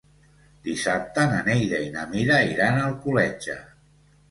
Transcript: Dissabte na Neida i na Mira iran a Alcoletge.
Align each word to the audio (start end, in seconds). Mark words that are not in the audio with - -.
Dissabte 0.67 1.25
na 1.33 1.43
Neida 1.51 1.83
i 1.89 1.93
na 1.97 2.07
Mira 2.15 2.41
iran 2.55 2.81
a 2.81 2.89
Alcoletge. 2.91 3.61